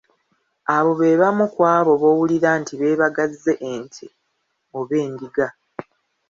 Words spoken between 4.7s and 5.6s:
oba endiga!